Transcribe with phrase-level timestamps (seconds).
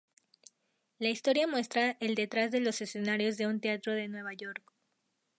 [0.97, 4.63] La historia muestra el detrás de los escenarios de un teatro de Nueva York.